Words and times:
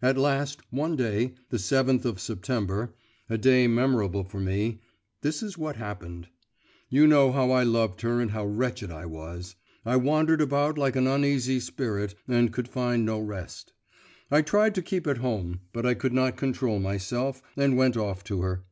At 0.00 0.16
last, 0.16 0.62
one 0.70 0.96
day, 0.96 1.34
the 1.50 1.58
seventh 1.58 2.06
of 2.06 2.18
September 2.18 2.94
a 3.28 3.36
day 3.36 3.66
memorable 3.66 4.24
for 4.24 4.40
me 4.40 4.80
this 5.20 5.42
is 5.42 5.58
what 5.58 5.76
happened. 5.76 6.28
You 6.88 7.06
know 7.06 7.30
how 7.30 7.50
I 7.50 7.62
loved 7.62 8.00
her 8.00 8.18
and 8.22 8.30
how 8.30 8.46
wretched 8.46 8.90
I 8.90 9.04
was. 9.04 9.54
I 9.84 9.96
wandered 9.96 10.40
about 10.40 10.78
like 10.78 10.96
an 10.96 11.06
uneasy 11.06 11.60
spirit, 11.60 12.14
and 12.26 12.54
could 12.54 12.68
find 12.68 13.04
no 13.04 13.20
rest. 13.20 13.74
I 14.30 14.40
tried 14.40 14.74
to 14.76 14.80
keep 14.82 15.06
at 15.06 15.18
home, 15.18 15.60
but 15.74 15.84
I 15.84 15.92
could 15.92 16.14
not 16.14 16.38
control 16.38 16.78
myself, 16.78 17.42
and 17.54 17.76
went 17.76 17.98
off 17.98 18.24
to 18.24 18.40
her. 18.40 18.64